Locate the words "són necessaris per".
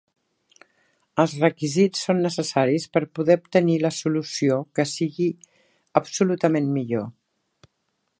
2.07-3.03